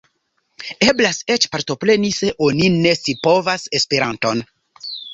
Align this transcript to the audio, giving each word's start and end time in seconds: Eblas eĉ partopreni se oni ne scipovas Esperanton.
Eblas 0.85 1.19
eĉ 1.35 1.45
partopreni 1.57 2.11
se 2.21 2.33
oni 2.49 2.73
ne 2.81 2.97
scipovas 3.03 3.71
Esperanton. 3.83 4.47